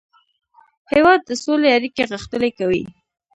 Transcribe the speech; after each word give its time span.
هېواد 0.91 1.19
د 1.25 1.31
سولې 1.43 1.69
اړیکې 1.77 2.03
غښتلې 2.11 2.51
کوي. 2.59 2.83